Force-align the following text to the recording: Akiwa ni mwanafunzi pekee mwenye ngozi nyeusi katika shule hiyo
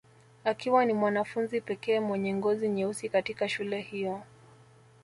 Akiwa 0.43 0.85
ni 0.85 0.93
mwanafunzi 0.93 1.61
pekee 1.61 1.99
mwenye 1.99 2.33
ngozi 2.33 2.69
nyeusi 2.69 3.09
katika 3.09 3.49
shule 3.49 3.81
hiyo 3.81 4.23